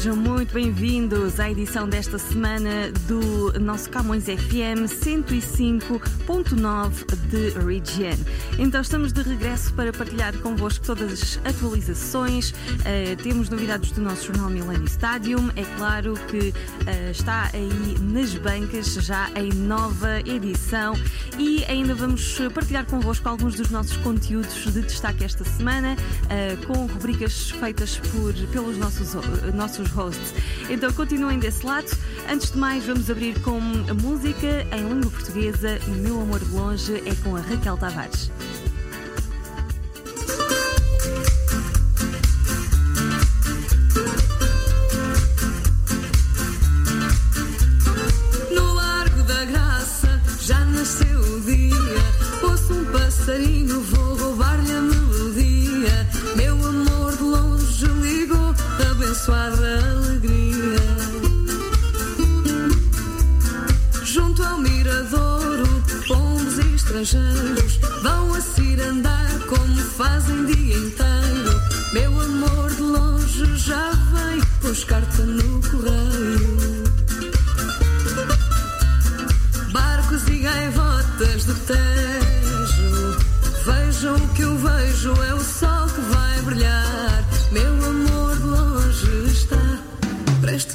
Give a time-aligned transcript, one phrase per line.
[0.00, 8.16] sejam muito bem-vindos à edição desta semana do nosso Camões FM 105.9 de Region.
[8.58, 12.52] Então estamos de regresso para partilhar convosco todas as atualizações.
[12.52, 15.50] Uh, temos novidades do nosso jornal Millennium Stadium.
[15.54, 20.94] É claro que uh, está aí nas bancas já em nova edição
[21.38, 26.86] e ainda vamos partilhar convosco alguns dos nossos conteúdos de destaque esta semana uh, com
[26.86, 29.14] rubricas feitas por, pelos nossos
[29.52, 30.34] nossos hosts.
[30.68, 31.90] Então continuem desse lado.
[32.28, 35.78] Antes de mais, vamos abrir com a música em língua portuguesa.
[35.88, 38.30] Meu Amor de Longe é com a Raquel Tavares.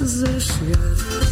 [0.06, 1.25] Prestes a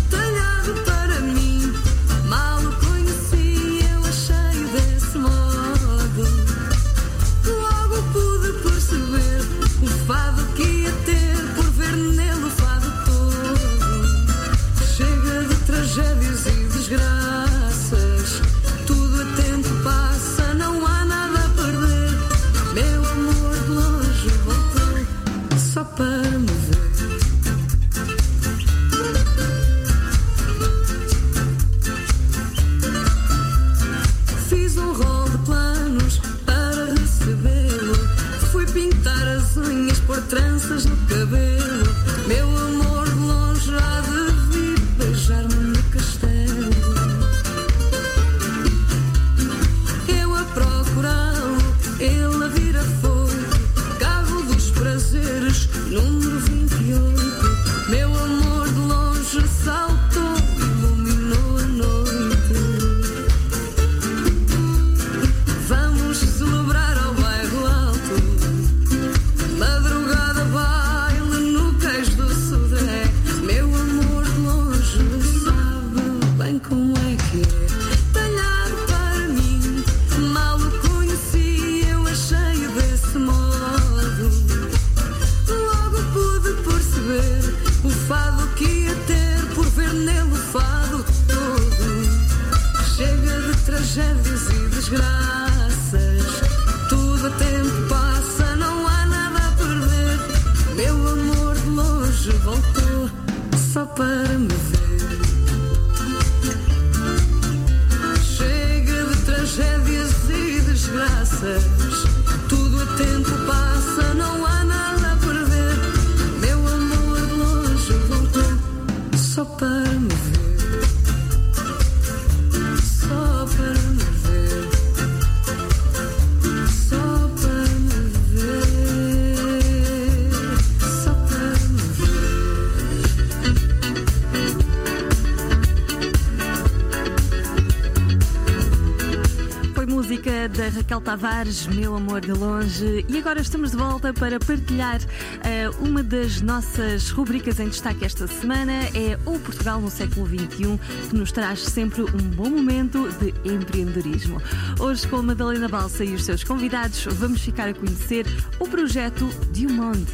[141.44, 143.06] Meu Amor de Longe.
[143.10, 145.02] E agora estamos de volta para partilhar
[145.44, 148.72] eh, uma das nossas rubricas em destaque esta semana.
[148.72, 150.80] É o Portugal no século XXI,
[151.10, 154.42] que nos traz sempre um bom momento de empreendedorismo.
[154.80, 158.26] Hoje, com a Madalena Balsa e os seus convidados, vamos ficar a conhecer
[158.58, 160.14] o projeto Diumonde.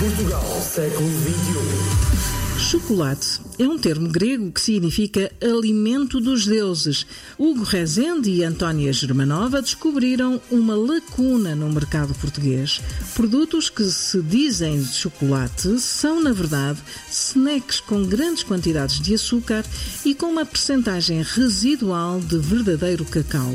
[0.00, 2.33] Portugal, século XXI.
[2.74, 7.06] Chocolate é um termo grego que significa alimento dos deuses.
[7.38, 12.80] Hugo Rezende e Antónia Germanova descobriram uma lacuna no mercado português.
[13.14, 19.64] Produtos que se dizem de chocolate são, na verdade, snacks com grandes quantidades de açúcar
[20.04, 23.54] e com uma percentagem residual de verdadeiro cacau.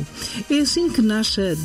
[0.50, 1.56] É assim que nasce a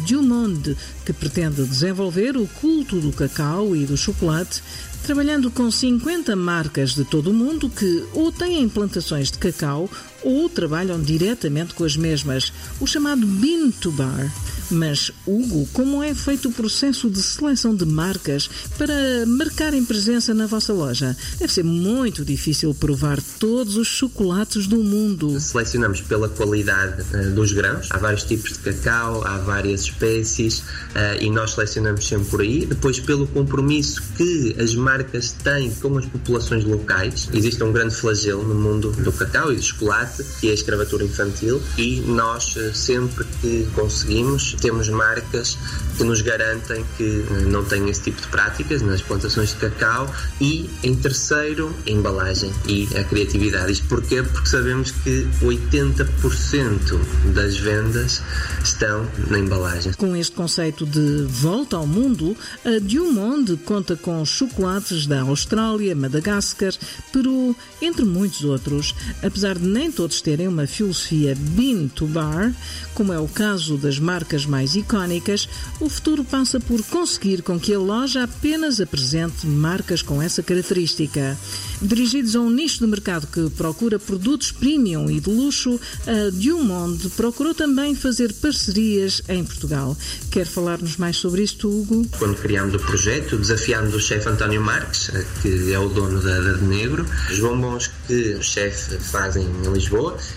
[1.07, 4.61] que pretende desenvolver o culto do cacau e do chocolate
[5.05, 9.89] trabalhando com 50 marcas de todo o mundo que ou têm plantações de cacau
[10.25, 14.33] ou trabalham diretamente com as mesmas, o chamado Bean to Bar.
[14.71, 18.49] Mas, Hugo, como é feito o processo de seleção de marcas
[18.79, 21.17] para marcarem presença na vossa loja?
[21.39, 25.39] Deve ser muito difícil provar todos os chocolates do mundo.
[25.39, 27.89] Selecionamos pela qualidade uh, dos grãos.
[27.91, 32.65] Há vários tipos de cacau, há várias espécies uh, e nós selecionamos sempre por aí.
[32.65, 37.29] Depois, pelo compromisso que as marcas têm com as populações locais.
[37.33, 41.05] Existe um grande flagelo no mundo do cacau e do chocolate, que é a escravatura
[41.05, 45.59] infantil, e nós, uh, sempre que conseguimos, temos marcas
[45.97, 50.13] que nos garantem que eh, não têm esse tipo de práticas nas plantações de cacau
[50.41, 53.73] e, em terceiro, a embalagem e a criatividade.
[53.73, 54.23] Isto porquê?
[54.23, 56.99] Porque sabemos que 80%
[57.33, 58.23] das vendas
[58.63, 59.93] estão na embalagem.
[59.93, 66.73] Com este conceito de volta ao mundo, a Dumont conta com chocolates da Austrália, Madagascar,
[67.13, 68.95] Peru, entre muitos outros.
[69.23, 72.53] Apesar de nem todos terem uma filosofia bean to bar,
[72.95, 75.49] como é o caso das marcas mais icónicas,
[75.81, 81.37] o futuro passa por conseguir com que a loja apenas apresente marcas com essa característica.
[81.81, 87.09] Dirigidos a um nicho de mercado que procura produtos premium e de luxo, a Dumont
[87.11, 89.97] procurou também fazer parcerias em Portugal.
[90.31, 92.07] Quer falar-nos mais sobre isto, Hugo?
[92.19, 95.11] Quando criámos o projeto, desafiámos o chefe António Marques,
[95.43, 99.47] que é o dono da, da de Negro, os bombons que o chefe faz em
[99.73, 99.94] Lisboa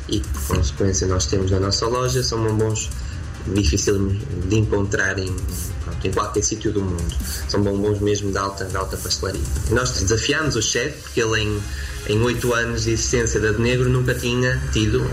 [0.09, 2.89] e, por consequência, nós temos na nossa loja são bombons
[3.53, 4.17] difícil
[4.47, 5.33] de encontrar em,
[5.83, 7.15] pronto, em qualquer sítio do mundo.
[7.47, 9.41] São bombons mesmo de alta, de alta pastelaria.
[9.71, 11.61] Nós desafiámos o chefe porque ele em
[12.09, 15.03] em oito anos de existência da de Negro nunca tinha tido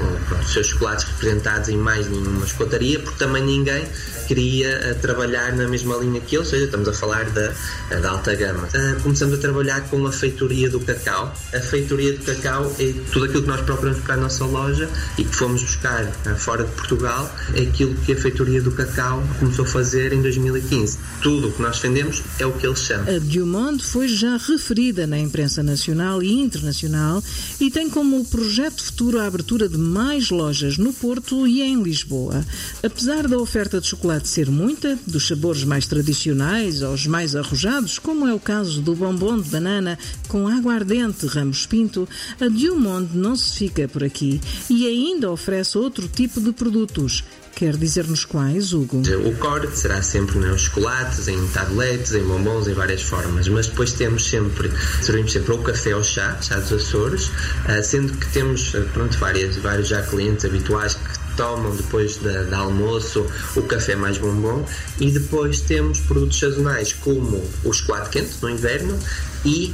[0.40, 3.84] os seus chocolates representados em mais nenhuma escotaria, porque também ninguém
[4.26, 8.00] queria uh, trabalhar na mesma linha que eu, ou seja, estamos a falar da, uh,
[8.00, 8.68] da alta gama.
[8.68, 11.34] Uh, começamos a trabalhar com a feitoria do cacau.
[11.54, 14.88] A feitoria do cacau é tudo aquilo que nós procuramos para a nossa loja
[15.18, 16.04] e que fomos buscar
[16.36, 20.98] fora de Portugal, é aquilo que a feitoria do cacau começou a fazer em 2015.
[21.22, 23.14] Tudo o que nós vendemos é o que eles chamam.
[23.14, 27.22] A Dumont foi já referida na imprensa nacional e internacional
[27.60, 32.44] e tem como projeto futuro a abertura de mais lojas no Porto e em Lisboa.
[32.82, 37.98] Apesar da oferta de chocolate de ser muita, dos sabores mais tradicionais aos mais arrojados,
[37.98, 42.08] como é o caso do bombom de banana com água ardente Ramos Pinto,
[42.40, 47.24] a Dumont não se fica por aqui e ainda oferece outro tipo de produtos.
[47.54, 49.00] Quer dizer-nos quais, Hugo?
[49.24, 53.92] O corte será sempre nos chocolates, em tabletes, em bombons, em várias formas, mas depois
[53.92, 54.68] temos sempre,
[55.00, 57.30] servimos sempre o café ou chá, chá dos Açores,
[57.66, 62.54] ah, sendo que temos pronto, várias, vários já clientes habituais que tomam depois de, de,
[62.54, 63.26] almoço
[63.56, 64.64] o café mais bombom
[65.00, 68.98] e depois temos produtos sazonais como o chocolate quente no inverno
[69.44, 69.72] e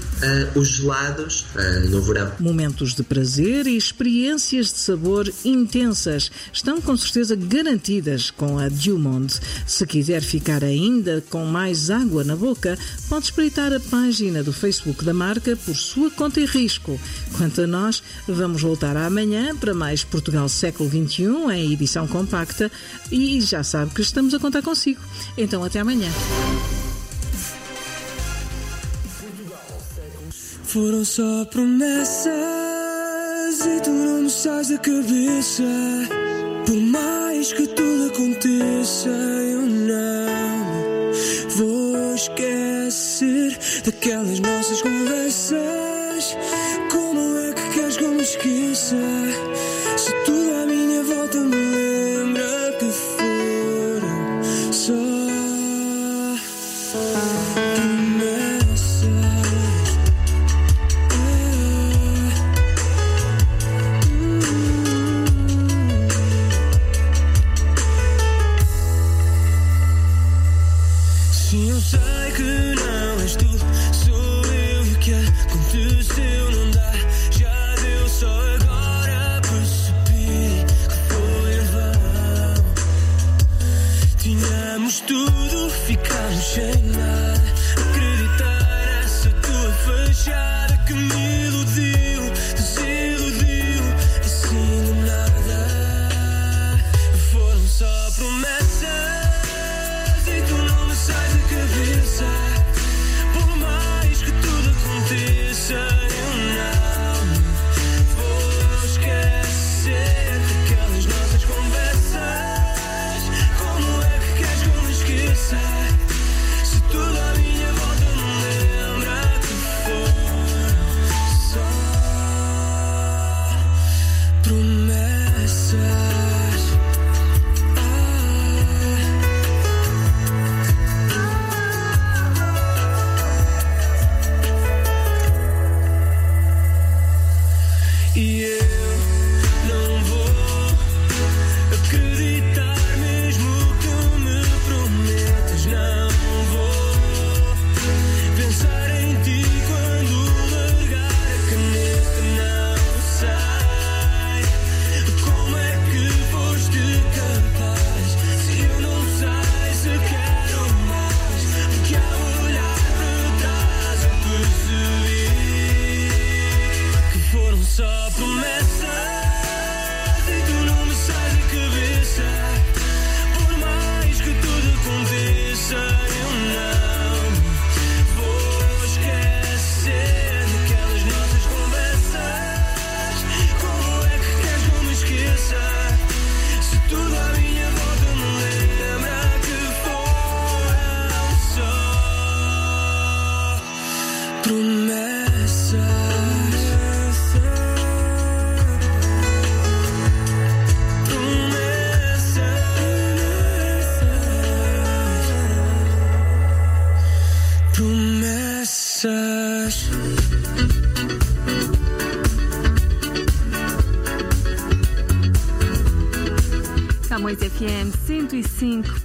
[0.54, 2.32] uh, os gelados uh, no verão.
[2.40, 9.38] Momentos de prazer e experiências de sabor intensas estão com certeza garantidas com a Dumont.
[9.66, 12.78] Se quiser ficar ainda com mais água na boca,
[13.08, 17.00] pode espreitar a página do Facebook da marca por sua conta e risco.
[17.36, 21.24] Quanto a nós, vamos voltar amanhã para mais Portugal século XXI
[21.54, 22.70] em edição compacta
[23.10, 25.00] e já sabe que estamos a contar consigo.
[25.36, 26.10] Então até amanhã.
[30.72, 32.30] Foram só promessas
[33.66, 35.64] e tu não me sais da cabeça.
[36.64, 41.10] Por mais que tudo aconteça, eu não
[41.56, 46.36] vou esquecer daquelas nossas conversas.
[46.92, 48.96] Como é que queres que eu me esqueça?
[49.96, 50.39] Se tudo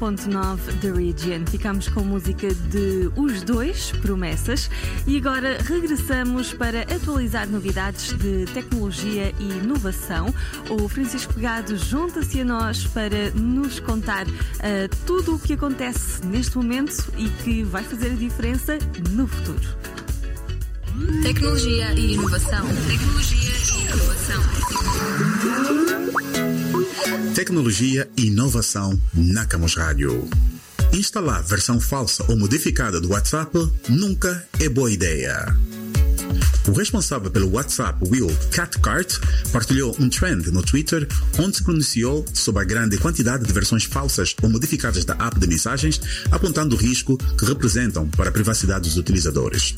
[0.06, 1.46] 105.9 The Region.
[1.48, 4.70] Ficamos com música de Os Dois, Promessas,
[5.08, 10.34] e agora regressamos para atualizar novidades de tecnologia e inovação.
[10.70, 14.32] O Francisco Pegado junta-se a nós para nos contar uh,
[15.08, 18.78] tudo o que acontece neste momento e que vai fazer a diferença
[19.10, 19.68] no futuro.
[21.24, 22.66] Tecnologia e inovação.
[22.88, 24.65] Tecnologia e inovação.
[27.36, 30.28] Tecnologia e inovação na Camus Rádio.
[30.92, 33.56] Instalar versão falsa ou modificada do WhatsApp
[33.88, 35.56] nunca é boa ideia.
[36.68, 39.20] O responsável pelo WhatsApp, Will Cathcart,
[39.52, 41.08] partilhou um trend no Twitter
[41.38, 45.46] onde se pronunciou sobre a grande quantidade de versões falsas ou modificadas da app de
[45.46, 49.76] mensagens, apontando o risco que representam para a privacidade dos utilizadores.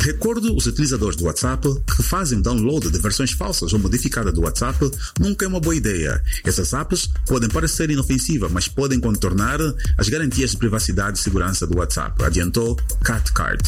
[0.00, 4.90] Recordo os utilizadores do WhatsApp que fazem download de versões falsas ou modificadas do WhatsApp
[5.18, 6.22] nunca é uma boa ideia.
[6.44, 9.58] Essas apps podem parecer inofensivas, mas podem contornar
[9.96, 13.62] as garantias de privacidade e segurança do WhatsApp, adiantou CatCard.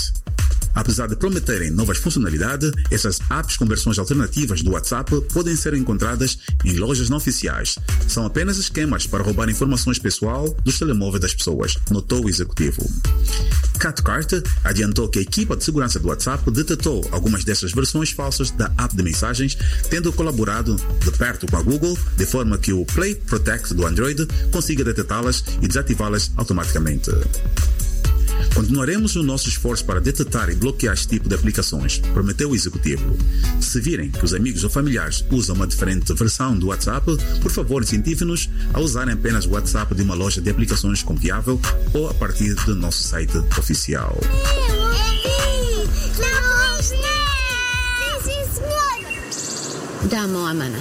[0.74, 6.38] Apesar de prometerem novas funcionalidades, essas apps com versões alternativas do WhatsApp podem ser encontradas
[6.64, 7.76] em lojas não oficiais.
[8.08, 12.88] São apenas esquemas para roubar informações pessoal dos telemóveis das pessoas, notou o executivo.
[13.78, 18.50] Cat Carter adiantou que a equipa de segurança do WhatsApp detectou algumas dessas versões falsas
[18.50, 19.56] da app de mensagens,
[19.88, 24.26] tendo colaborado de perto com a Google, de forma que o Play Protect do Android
[24.52, 27.10] consiga detectá-las e desativá-las automaticamente.
[28.54, 33.16] Continuaremos o nosso esforço para detectar e bloquear este tipo de aplicações, prometeu o executivo.
[33.60, 37.06] Se virem que os amigos ou familiares usam uma diferente versão do WhatsApp,
[37.40, 41.60] por favor incentive-nos a usarem apenas o WhatsApp de uma loja de aplicações confiável
[41.94, 44.18] ou a partir do nosso site oficial.
[50.10, 50.78] Dá a mão à mana.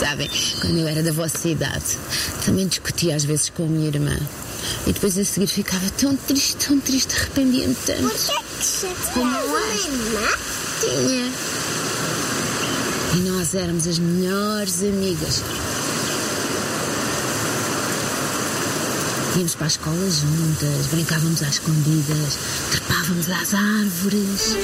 [0.00, 0.28] Sabem,
[0.60, 1.98] quando eu era da vossa idade,
[2.44, 4.16] também discutia às vezes com a minha irmã.
[4.86, 8.02] E depois a seguir ficava tão triste, tão triste, arrependia-me tanto.
[8.02, 9.60] Por que é que chateava?
[10.80, 11.32] Tinha.
[13.14, 15.42] E nós éramos as melhores amigas.
[19.36, 22.38] Íamos para a escola juntas, brincávamos às escondidas,
[22.70, 24.56] trepávamos às árvores.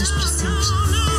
[0.00, 1.09] Juntas para sempre.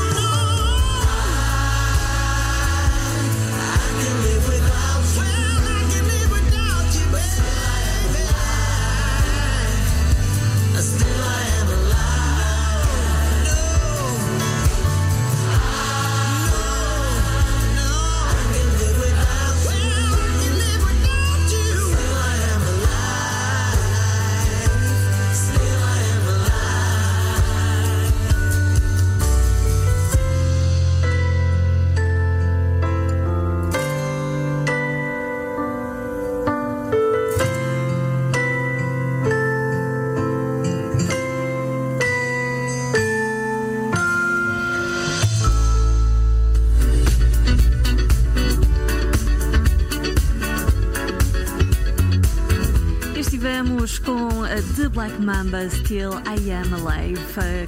[54.47, 57.19] The Black Mamba Still I Am Alive,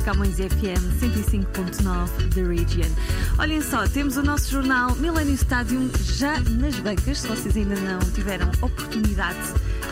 [0.04, 2.90] Camões FM 105.9 The Region.
[3.38, 8.00] Olhem só, temos o nosso jornal Millennium Stadium já nas bancas, se vocês ainda não
[8.12, 9.38] tiveram oportunidade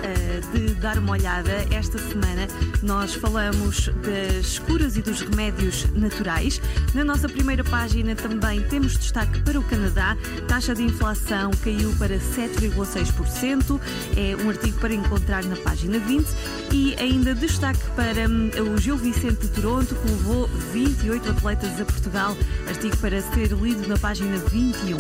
[0.03, 1.65] eh, de dar uma olhada.
[1.71, 2.47] Esta semana
[2.81, 6.61] nós falamos das curas e dos remédios naturais.
[6.93, 10.17] Na nossa primeira página também temos destaque para o Canadá.
[10.47, 13.79] Taxa de inflação caiu para 7,6%.
[14.17, 16.27] É um artigo para encontrar na página 20.
[16.71, 21.85] E ainda destaque para hum, o Gil Vicente de Toronto, que levou 28 atletas a
[21.85, 22.35] Portugal.
[22.67, 24.97] Artigo para ser lido na página 21.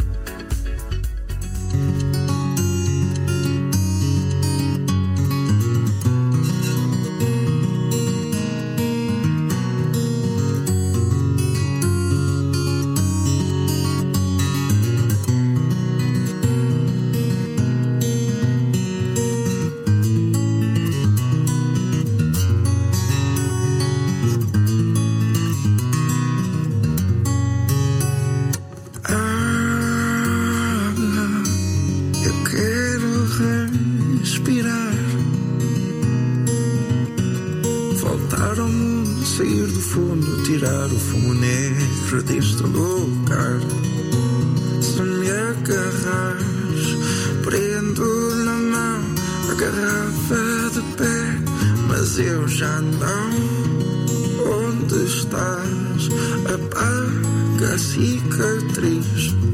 [40.54, 43.60] tirar o fumo negro deste lugar.
[44.82, 46.86] Se me agarras,
[47.44, 49.02] prendo na mão
[49.50, 51.42] a garrafa de pé,
[51.88, 53.32] mas eu já não.
[54.46, 56.10] Onde estás?
[56.54, 59.53] Apaga a cicatriz.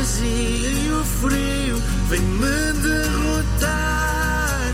[0.00, 1.76] e o frio
[2.08, 4.72] vem me derrotar.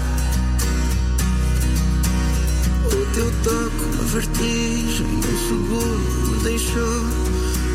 [2.84, 7.02] O teu toque, uma vertigem, um seguro me deixou.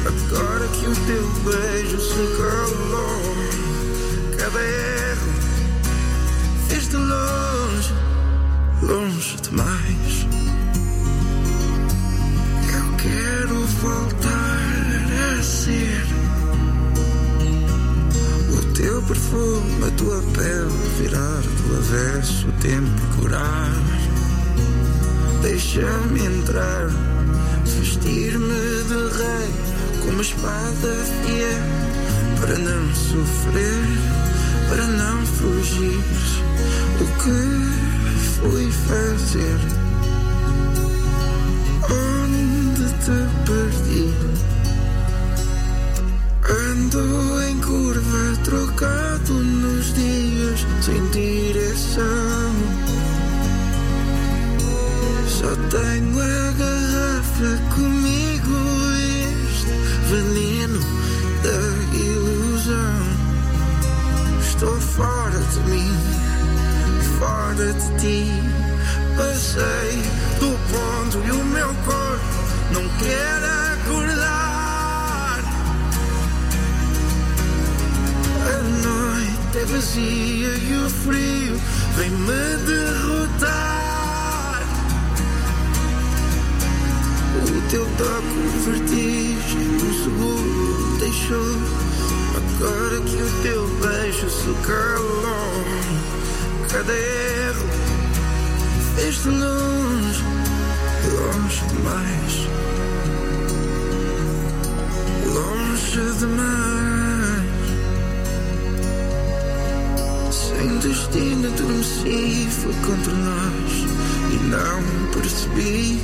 [0.08, 3.36] Agora que o teu beijo se calou,
[4.38, 5.34] cada erro
[6.70, 7.94] fez de longe,
[8.82, 10.28] longe demais.
[12.74, 16.31] Eu quero voltar a ser
[18.82, 23.72] teu perfume, a tua pele, virar do avesso o tempo e curar.
[25.44, 26.88] Deixa-me entrar,
[27.64, 29.54] vestir-me de rei,
[30.02, 33.86] com uma espada fiel, é, para não sofrer,
[34.68, 36.02] para não fugir.
[37.00, 39.81] O que fui fazer?
[94.62, 95.66] Calou,
[96.70, 97.68] cada erro
[98.96, 100.24] fez-te longe,
[101.18, 102.34] longe demais,
[105.34, 106.62] longe demais.
[110.32, 113.72] Sem destino adormeci, foi contra nós
[114.32, 114.82] e não
[115.14, 116.02] percebi.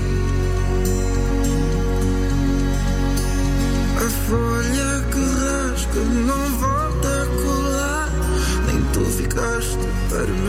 [3.97, 6.66] A folha que rasga não volta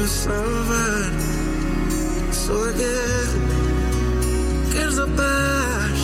[0.08, 1.12] salvar.
[2.32, 3.38] Sou a guerra,
[4.72, 5.98] queres a paz?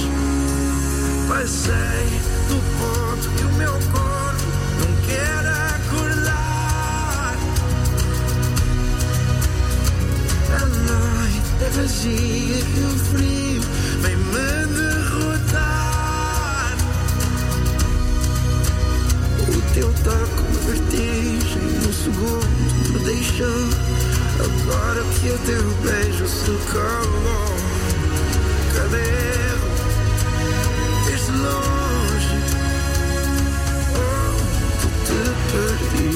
[1.28, 4.46] Passei do ponto que o meu corpo
[4.80, 7.36] não quer acordar.
[10.54, 13.62] A noite é vazia e o frio
[14.02, 15.94] vem me derrotar.
[19.48, 23.68] O teu toque vertigem no segundo me deixou.
[24.40, 27.57] Agora que o teu beijo se calou,
[28.94, 29.70] erro
[31.05, 32.37] fez longe.
[34.00, 35.20] Onde te
[35.53, 36.11] perdi?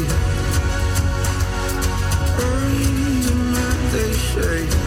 [2.42, 4.77] Onde me deixei?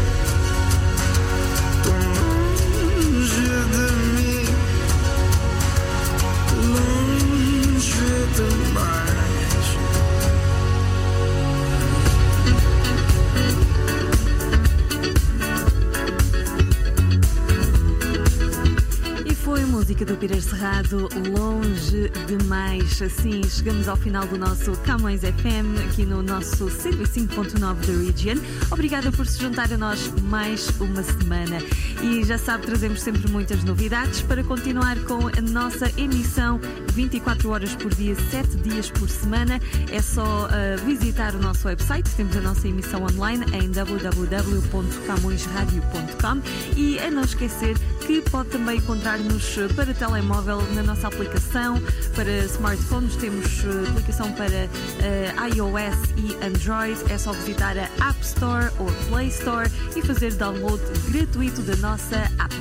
[19.92, 23.02] Música do Pires Cerrado, longe demais.
[23.02, 27.74] Assim, chegamos ao final do nosso Camões FM, aqui no nosso 105.9 da
[28.06, 28.38] Region.
[28.72, 31.58] Obrigada por se juntar a nós mais uma semana.
[32.02, 36.58] E já sabe, trazemos sempre muitas novidades para continuar com a nossa emissão
[36.94, 39.60] 24 horas por dia, 7 dias por semana.
[39.92, 46.42] É só ah, visitar o nosso website, temos a nossa emissão online em www.camõesradio.com
[46.78, 47.76] e a não esquecer
[48.06, 51.82] que pode também encontrar-nos eh, para telemóvel na nossa aplicação,
[52.14, 57.12] para smartphones, temos eh, aplicação para eh, iOS e Android.
[57.12, 62.16] É só visitar a App Store ou Play Store e fazer download gratuito da nossa
[62.16, 62.56] app.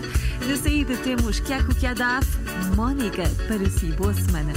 [0.49, 2.27] Na saída temos Kiako Kiadaf,
[2.75, 3.93] Mónica, para si.
[3.93, 4.55] Boa semana.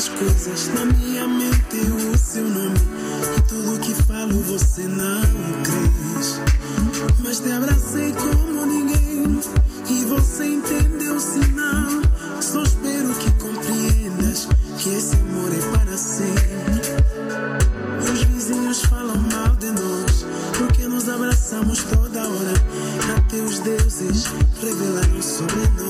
[0.00, 0.70] As coisas.
[0.74, 2.78] Na minha mente o seu nome.
[3.36, 5.20] E tudo que falo você não
[5.62, 6.40] crês.
[7.22, 9.40] Mas te abracei como ninguém.
[9.90, 12.00] E você entendeu o sinal.
[12.40, 16.80] Só espero que compreendas que esse amor é para sempre.
[18.10, 20.24] Os vizinhos falam mal de nós.
[20.56, 22.54] Porque nos abraçamos toda hora.
[23.18, 24.24] Até os deuses
[24.62, 25.89] revelaram sobre nós.